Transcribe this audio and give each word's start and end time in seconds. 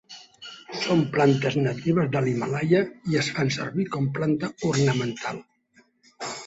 Són 0.85 1.03
plantes 1.17 1.57
natives 1.65 2.09
de 2.15 2.23
l'Himàlaia 2.29 2.81
i 3.13 3.21
es 3.23 3.31
fan 3.37 3.55
servir 3.61 3.89
com 3.97 4.11
planta 4.21 4.55
ornamental. 4.73 5.45